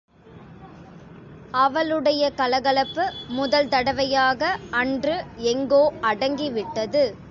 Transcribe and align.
அவளுடைய 1.51 2.31
கலகலப்பு 2.31 3.11
முதல் 3.27 3.67
தடவையாக 3.67 4.57
அன்று 4.71 5.25
எங்கோ 5.37 5.93
அடங்கிவிட்டது. 6.01 7.13